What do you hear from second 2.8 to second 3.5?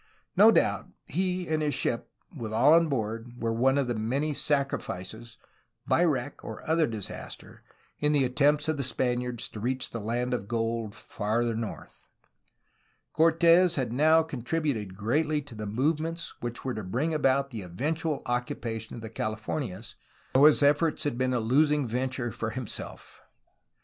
board,